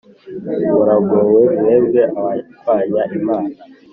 Muragowe, 0.73 1.41
mwebwe 1.59 2.01
abarwanya 2.19 3.03
Imana, 3.19 3.55